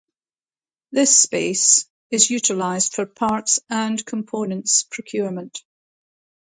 This 0.91 1.15
space 1.15 1.87
is 2.09 2.31
utilized 2.31 2.95
for 2.95 3.05
parts 3.05 3.59
and 3.69 4.03
components 4.03 4.81
procurement. 4.89 5.63